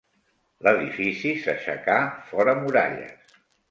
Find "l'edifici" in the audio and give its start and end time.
0.67-1.35